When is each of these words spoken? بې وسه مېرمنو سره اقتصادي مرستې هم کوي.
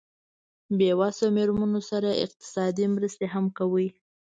بې 0.77 0.91
وسه 0.99 1.25
مېرمنو 1.35 1.81
سره 1.89 2.09
اقتصادي 2.25 2.85
مرستې 2.95 3.25
هم 3.33 3.45
کوي. 3.57 3.87